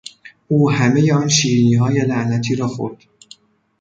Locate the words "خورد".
2.67-2.97